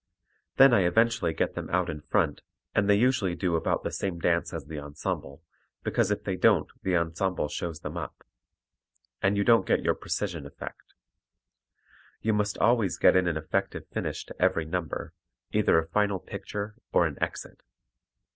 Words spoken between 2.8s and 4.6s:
they usually do about the same dance